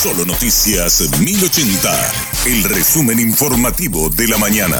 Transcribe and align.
Solo 0.00 0.24
Noticias 0.24 1.10
1080, 1.20 2.12
el 2.46 2.62
resumen 2.62 3.18
informativo 3.18 4.08
de 4.10 4.28
la 4.28 4.38
mañana. 4.38 4.76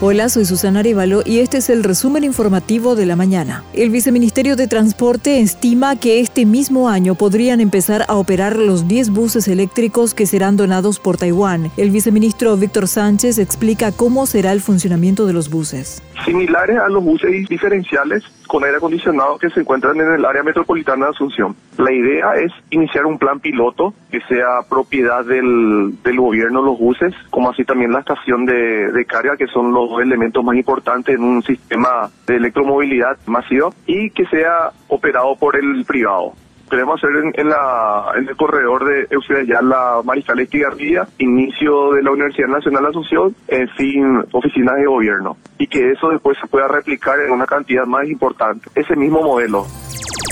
Hola, 0.00 0.28
soy 0.28 0.44
Susana 0.44 0.80
Arevalo 0.80 1.22
y 1.24 1.38
este 1.38 1.58
es 1.58 1.70
el 1.70 1.84
resumen 1.84 2.24
informativo 2.24 2.96
de 2.96 3.06
la 3.06 3.14
mañana. 3.14 3.62
El 3.72 3.90
Viceministerio 3.90 4.56
de 4.56 4.66
Transporte 4.66 5.38
estima 5.38 5.94
que 5.94 6.18
este 6.18 6.44
mismo 6.44 6.88
año 6.88 7.14
podrían 7.14 7.60
empezar 7.60 8.04
a 8.08 8.16
operar 8.16 8.58
los 8.58 8.88
10 8.88 9.10
buses 9.10 9.46
eléctricos 9.46 10.12
que 10.12 10.26
serán 10.26 10.56
donados 10.56 10.98
por 10.98 11.16
Taiwán. 11.16 11.70
El 11.76 11.92
viceministro 11.92 12.56
Víctor 12.56 12.88
Sánchez 12.88 13.38
explica 13.38 13.92
cómo 13.92 14.26
será 14.26 14.50
el 14.50 14.60
funcionamiento 14.60 15.24
de 15.24 15.34
los 15.34 15.50
buses. 15.50 16.02
Similares 16.24 16.78
a 16.78 16.88
los 16.88 17.02
buses 17.02 17.48
diferenciales 17.48 18.22
con 18.46 18.64
aire 18.64 18.76
acondicionado 18.76 19.38
que 19.38 19.50
se 19.50 19.60
encuentran 19.60 20.00
en 20.00 20.12
el 20.14 20.24
área 20.24 20.42
metropolitana 20.42 21.06
de 21.06 21.10
Asunción. 21.12 21.56
La 21.76 21.92
idea 21.92 22.34
es 22.34 22.52
iniciar 22.70 23.04
un 23.06 23.18
plan 23.18 23.40
piloto 23.40 23.94
que 24.10 24.20
sea 24.22 24.62
propiedad 24.68 25.24
del, 25.24 25.94
del 26.02 26.16
gobierno 26.16 26.62
los 26.62 26.78
buses, 26.78 27.14
como 27.30 27.50
así 27.50 27.64
también 27.64 27.92
la 27.92 28.00
estación 28.00 28.46
de, 28.46 28.92
de 28.92 29.04
carga, 29.04 29.36
que 29.36 29.48
son 29.48 29.72
los 29.72 30.00
elementos 30.00 30.44
más 30.44 30.56
importantes 30.56 31.16
en 31.16 31.24
un 31.24 31.42
sistema 31.42 32.10
de 32.26 32.36
electromovilidad 32.36 33.18
masivo, 33.26 33.74
y 33.86 34.10
que 34.10 34.26
sea 34.26 34.70
operado 34.88 35.36
por 35.36 35.56
el 35.56 35.84
privado 35.84 36.32
queremos 36.74 36.96
hacer 36.96 37.10
en, 37.34 37.48
la, 37.48 38.12
en 38.16 38.28
el 38.28 38.36
corredor 38.36 38.84
de 38.84 39.06
Eusebio 39.10 39.60
la 39.62 40.00
Mariscal 40.04 40.40
Estigarribia, 40.40 41.06
inicio 41.18 41.92
de 41.92 42.02
la 42.02 42.10
Universidad 42.10 42.48
Nacional 42.48 42.82
de 42.82 42.88
Asunción, 42.88 43.36
en 43.46 43.68
fin, 43.70 44.24
oficinas 44.32 44.74
de 44.76 44.86
gobierno. 44.86 45.36
Y 45.56 45.68
que 45.68 45.92
eso 45.92 46.08
después 46.08 46.36
se 46.40 46.48
pueda 46.48 46.66
replicar 46.66 47.20
en 47.20 47.30
una 47.30 47.46
cantidad 47.46 47.86
más 47.86 48.08
importante. 48.08 48.68
Ese 48.74 48.96
mismo 48.96 49.22
modelo. 49.22 49.66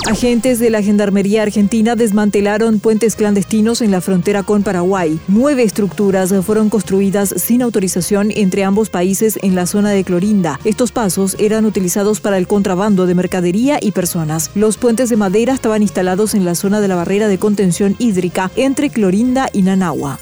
Agentes 0.08 0.58
de 0.58 0.68
la 0.68 0.82
Gendarmería 0.82 1.42
Argentina 1.42 1.94
desmantelaron 1.94 2.80
puentes 2.80 3.14
clandestinos 3.14 3.80
en 3.80 3.92
la 3.92 4.00
frontera 4.00 4.42
con 4.42 4.64
Paraguay. 4.64 5.18
Nueve 5.28 5.62
estructuras 5.62 6.34
fueron 6.44 6.70
construidas 6.70 7.32
sin 7.36 7.62
autorización 7.62 8.32
entre 8.34 8.64
ambos 8.64 8.90
países 8.90 9.38
en 9.42 9.54
la 9.54 9.64
zona 9.64 9.90
de 9.90 10.02
Clorinda. 10.02 10.58
Estos 10.64 10.90
pasos 10.90 11.36
eran 11.38 11.66
utilizados 11.66 12.20
para 12.20 12.36
el 12.36 12.48
contrabando 12.48 13.06
de 13.06 13.14
mercadería 13.14 13.78
y 13.80 13.92
personas. 13.92 14.50
Los 14.56 14.76
puentes 14.76 15.08
de 15.08 15.16
madera 15.16 15.54
estaban 15.54 15.82
instalados 15.82 16.34
en 16.34 16.44
la 16.44 16.56
zona 16.56 16.80
de 16.80 16.88
la 16.88 16.96
barrera 16.96 17.28
de 17.28 17.38
contención 17.38 17.94
hídrica 18.00 18.50
entre 18.56 18.90
Clorinda 18.90 19.50
y 19.52 19.62
Nanagua. 19.62 20.18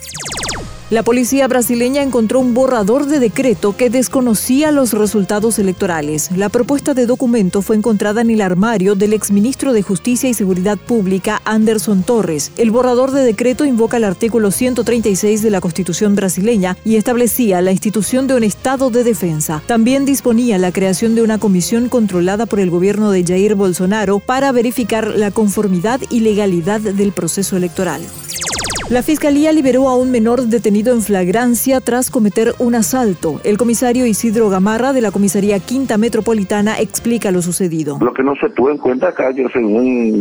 La 0.91 1.05
policía 1.05 1.47
brasileña 1.47 2.03
encontró 2.03 2.41
un 2.41 2.53
borrador 2.53 3.07
de 3.07 3.21
decreto 3.21 3.77
que 3.77 3.91
desconocía 3.91 4.73
los 4.73 4.93
resultados 4.93 5.61
electorales. 5.61 6.33
La 6.35 6.49
propuesta 6.49 6.95
de 6.95 7.07
documento 7.07 7.63
fue 7.63 7.77
encontrada 7.77 8.23
en 8.23 8.31
el 8.31 8.41
armario 8.41 8.97
del 8.97 9.13
exministro 9.13 9.73
de 9.73 9.83
Justicia 9.83 10.29
y 10.29 10.35
Seguridad 10.35 10.79
Pública, 10.79 11.43
Anderson 11.45 12.03
Torres. 12.03 12.51
El 12.57 12.73
borrador 12.73 13.13
de 13.13 13.23
decreto 13.23 13.65
invoca 13.65 13.99
el 13.99 14.05
artículo 14.05 14.51
136 14.51 15.43
de 15.43 15.51
la 15.51 15.61
Constitución 15.61 16.17
brasileña 16.17 16.77
y 16.85 16.97
establecía 16.97 17.63
la 17.63 17.71
institución 17.71 18.27
de 18.27 18.35
un 18.35 18.43
Estado 18.43 18.91
de 18.91 19.05
defensa. 19.05 19.63
También 19.67 20.05
disponía 20.05 20.59
la 20.59 20.73
creación 20.73 21.15
de 21.15 21.23
una 21.23 21.39
comisión 21.39 21.89
controlada 21.89 22.47
por 22.47 22.59
el 22.59 22.69
gobierno 22.69 23.13
de 23.13 23.23
Jair 23.23 23.55
Bolsonaro 23.55 24.19
para 24.19 24.51
verificar 24.51 25.07
la 25.07 25.31
conformidad 25.31 26.01
y 26.11 26.19
legalidad 26.19 26.81
del 26.81 27.13
proceso 27.13 27.57
electoral. 27.57 28.03
La 28.91 29.05
Fiscalía 29.05 29.53
liberó 29.53 29.89
a 29.89 29.95
un 29.95 30.11
menor 30.11 30.41
detenido 30.47 30.93
en 30.93 31.01
flagrancia 31.01 31.81
tras 31.81 32.11
cometer 32.11 32.55
un 32.59 32.75
asalto. 32.75 33.41
El 33.45 33.57
comisario 33.57 34.05
Isidro 34.05 34.51
Gamarra 34.51 34.93
de 34.93 35.01
la 35.01 35.13
Comisaría 35.13 35.61
Quinta 35.61 35.97
Metropolitana 35.97 36.81
explica 36.81 37.31
lo 37.31 37.41
sucedido. 37.41 37.99
Lo 38.01 38.13
que 38.13 38.25
no 38.25 38.35
se 38.35 38.51
tuvo 38.51 38.73
en 38.73 38.79
cuenta 38.79 39.11
acá, 39.11 39.31
yo 39.31 39.49
según, 39.51 40.21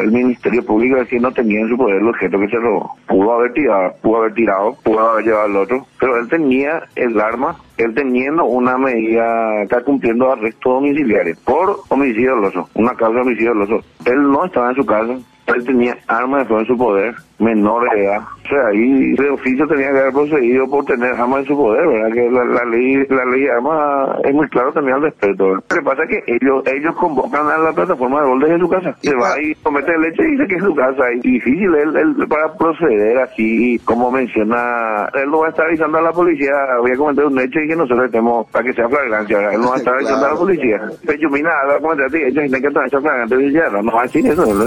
el 0.00 0.10
Ministerio 0.10 0.64
Público, 0.64 0.96
es 0.96 1.08
que 1.08 1.20
no 1.20 1.30
tenía 1.30 1.60
en 1.60 1.68
su 1.68 1.76
poder 1.76 1.96
el 1.96 2.08
objeto 2.08 2.40
que 2.40 2.48
se 2.48 2.56
robó. 2.56 2.96
Pudo 3.06 3.34
haber 3.34 3.52
tirado, 3.52 3.92
pudo 4.00 4.16
haber 4.16 4.32
tirado, 4.32 4.74
pudo 4.82 5.00
haber 5.00 5.26
llevado 5.26 5.44
al 5.44 5.56
otro, 5.58 5.86
pero 6.00 6.16
él 6.16 6.26
tenía 6.30 6.84
el 6.96 7.20
arma 7.20 7.54
él 7.78 7.94
teniendo 7.94 8.44
una 8.44 8.76
medida, 8.76 9.62
está 9.62 9.82
cumpliendo 9.82 10.32
arresto 10.32 10.72
domiciliario 10.72 11.36
por 11.44 11.80
homicidio 11.88 12.34
doloso, 12.34 12.68
una 12.74 12.94
causa 12.94 13.14
de 13.14 13.20
homicidio 13.20 13.54
doloso. 13.54 13.84
Él 14.04 14.20
no 14.22 14.44
estaba 14.44 14.70
en 14.70 14.76
su 14.76 14.84
casa, 14.84 15.16
él 15.54 15.64
tenía 15.64 15.96
armas 16.06 16.40
de 16.40 16.46
fuego 16.46 16.60
en 16.60 16.66
su 16.66 16.76
poder, 16.76 17.14
menor 17.38 17.90
de 17.90 18.04
edad. 18.04 18.20
O 18.44 18.48
sea, 18.48 18.66
ahí 18.68 19.12
de 19.12 19.30
oficio 19.30 19.66
tenía 19.66 19.92
que 19.92 19.98
haber 19.98 20.12
procedido 20.12 20.68
por 20.68 20.84
tener 20.84 21.12
armas 21.12 21.40
en 21.40 21.46
su 21.46 21.56
poder, 21.56 21.86
¿verdad? 21.86 22.12
Que 22.12 22.30
la, 22.30 22.64
ley 22.64 23.06
la 23.08 23.24
ley 23.26 23.42
de 23.42 23.50
armas 23.50 24.18
es 24.24 24.34
muy 24.34 24.48
claro 24.48 24.72
también 24.72 24.96
al 24.96 25.02
respecto. 25.02 25.54
Lo 25.54 25.62
que 25.62 25.82
pasa 25.82 26.02
es 26.04 26.08
que 26.08 26.34
ellos 26.34 26.62
ellos 26.66 26.94
convocan 26.96 27.46
a 27.46 27.58
la 27.58 27.72
plataforma 27.72 28.22
de 28.22 28.28
gol 28.28 28.40
desde 28.40 28.58
su 28.58 28.68
casa. 28.68 28.96
Se 29.02 29.14
va 29.14 29.40
y 29.40 29.54
comete 29.56 29.98
leche 29.98 30.22
y 30.22 30.30
dice 30.32 30.46
que 30.48 30.56
es 30.56 30.62
su 30.62 30.74
casa. 30.74 31.02
Y 31.22 31.32
difícil 31.32 31.74
él, 31.74 32.16
para 32.28 32.52
proceder 32.54 33.18
así, 33.18 33.78
como 33.84 34.10
menciona, 34.10 35.08
él 35.14 35.30
no 35.30 35.40
va 35.40 35.46
a 35.46 35.50
estar 35.50 35.66
avisando 35.66 35.98
a 35.98 36.02
la 36.02 36.12
policía, 36.12 36.52
voy 36.80 36.92
a 36.92 36.96
comentar 36.96 37.26
un 37.26 37.38
hecho 37.38 37.60
y 37.60 37.68
que 37.68 37.76
nosotros 37.76 38.06
estemos, 38.06 38.46
para 38.50 38.64
que 38.64 38.72
sea 38.72 38.88
flagrancia, 38.88 39.52
él 39.52 39.60
no 39.60 39.68
va 39.68 39.74
a 39.74 39.78
estar 39.78 39.94
avisando 39.94 40.26
a 40.26 40.30
la 40.30 40.36
policía. 40.36 40.80
Pero 41.06 41.18
yo, 41.18 41.28
mira, 41.30 41.50
va 41.68 41.76
a 41.76 41.80
comentar 41.80 42.06
a 42.06 42.10
ti, 42.10 42.18
ellos 42.18 42.32
tienen 42.32 42.62
que 42.62 42.68
estar 42.68 42.88
flagrante, 42.88 43.36
no 43.82 43.92
va 43.92 44.00
a 44.00 44.04
decir 44.04 44.26
eso, 44.26 44.46
¿verdad? 44.46 44.66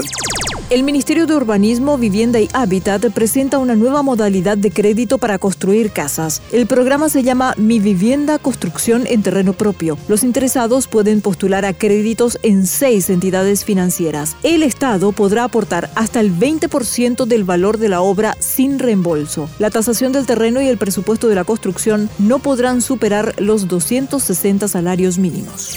El 0.72 0.84
Ministerio 0.84 1.26
de 1.26 1.36
Urbanismo, 1.36 1.98
Vivienda 1.98 2.40
y 2.40 2.48
Hábitat 2.54 3.04
presenta 3.12 3.58
una 3.58 3.76
nueva 3.76 4.00
modalidad 4.00 4.56
de 4.56 4.70
crédito 4.70 5.18
para 5.18 5.38
construir 5.38 5.90
casas. 5.90 6.40
El 6.50 6.66
programa 6.66 7.10
se 7.10 7.22
llama 7.22 7.52
Mi 7.58 7.78
Vivienda 7.78 8.38
Construcción 8.38 9.06
en 9.06 9.22
Terreno 9.22 9.52
Propio. 9.52 9.98
Los 10.08 10.22
interesados 10.22 10.88
pueden 10.88 11.20
postular 11.20 11.66
a 11.66 11.74
créditos 11.74 12.38
en 12.42 12.66
seis 12.66 13.10
entidades 13.10 13.66
financieras. 13.66 14.34
El 14.42 14.62
Estado 14.62 15.12
podrá 15.12 15.44
aportar 15.44 15.90
hasta 15.94 16.20
el 16.20 16.34
20% 16.34 17.26
del 17.26 17.44
valor 17.44 17.76
de 17.76 17.90
la 17.90 18.00
obra 18.00 18.34
sin 18.38 18.78
reembolso. 18.78 19.50
La 19.58 19.68
tasación 19.68 20.12
del 20.12 20.24
terreno 20.24 20.62
y 20.62 20.68
el 20.68 20.78
presupuesto 20.78 21.28
de 21.28 21.34
la 21.34 21.44
construcción 21.44 22.08
no 22.18 22.38
podrán 22.38 22.80
superar 22.80 23.34
los 23.38 23.68
260 23.68 24.68
salarios 24.68 25.18
mínimos. 25.18 25.76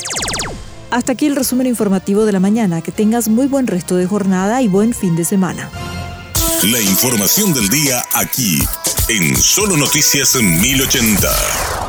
Hasta 0.91 1.13
aquí 1.13 1.25
el 1.25 1.35
resumen 1.35 1.67
informativo 1.67 2.25
de 2.25 2.31
la 2.31 2.39
mañana. 2.39 2.81
Que 2.81 2.91
tengas 2.91 3.27
muy 3.27 3.47
buen 3.47 3.67
resto 3.67 3.95
de 3.95 4.07
jornada 4.07 4.61
y 4.61 4.67
buen 4.67 4.93
fin 4.93 5.15
de 5.15 5.25
semana. 5.25 5.69
La 6.63 6.81
información 6.81 7.53
del 7.53 7.69
día 7.69 8.03
aquí, 8.13 8.59
en 9.09 9.35
Solo 9.35 9.77
Noticias 9.77 10.35
1080. 10.35 11.84